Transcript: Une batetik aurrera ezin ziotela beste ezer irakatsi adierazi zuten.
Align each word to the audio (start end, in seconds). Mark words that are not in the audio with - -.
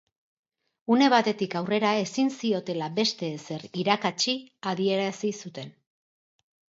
Une 0.93 1.09
batetik 1.13 1.57
aurrera 1.59 1.91
ezin 2.05 2.31
ziotela 2.37 2.87
beste 2.95 3.29
ezer 3.35 3.65
irakatsi 3.83 4.35
adierazi 4.73 5.31
zuten. 5.43 5.71